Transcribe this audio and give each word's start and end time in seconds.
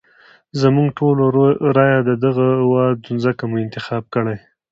زموږ 0.61 0.87
ټولو 0.99 1.23
رايه 1.77 1.99
ددغه 2.09 2.47
وه 2.71 2.85
نو 3.07 3.15
ځکه 3.25 3.43
مو 3.49 3.55
انتخاب 3.65 4.03
کړی. 4.13 4.37